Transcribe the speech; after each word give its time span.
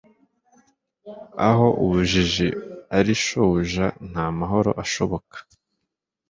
aho 1.47 1.67
ubujiji 1.83 2.47
ari 2.97 3.13
shobuja, 3.25 3.85
nta 4.09 4.25
mahoro 4.37 4.71
ashoboka 4.83 5.37